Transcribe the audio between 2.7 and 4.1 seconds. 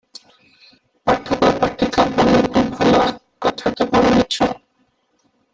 ଭଲା, କଥାଟା